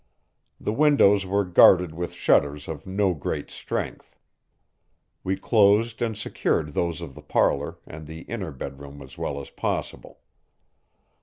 The 0.59 0.73
windows 0.73 1.27
were 1.27 1.45
guarded 1.45 1.93
with 1.93 2.11
shutters 2.13 2.67
of 2.67 2.87
no 2.87 3.13
great 3.13 3.51
strength. 3.51 4.17
We 5.23 5.35
closed 5.37 6.01
and 6.01 6.17
secured 6.17 6.69
those 6.73 7.01
of 7.01 7.13
the 7.13 7.21
parlor 7.21 7.77
and 7.85 8.07
the 8.07 8.21
inner 8.21 8.49
bedroom 8.51 9.03
as 9.03 9.15
well 9.19 9.39
as 9.39 9.51
possible. 9.51 10.21